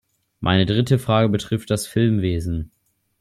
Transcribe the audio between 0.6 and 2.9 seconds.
dritte Frage betrifft das Filmwesen.